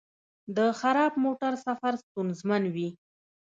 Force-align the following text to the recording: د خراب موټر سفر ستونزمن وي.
د 0.55 0.57
خراب 0.79 1.13
موټر 1.23 1.53
سفر 1.65 1.93
ستونزمن 2.03 2.63
وي. 2.75 2.89